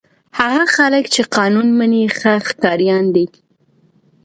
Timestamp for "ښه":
2.17-2.33